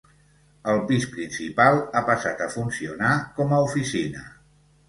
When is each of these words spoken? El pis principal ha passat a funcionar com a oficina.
El 0.71 0.79
pis 0.91 1.05
principal 1.15 1.77
ha 1.99 2.03
passat 2.09 2.43
a 2.47 2.49
funcionar 2.57 3.15
com 3.39 3.55
a 3.55 3.61
oficina. 3.71 4.27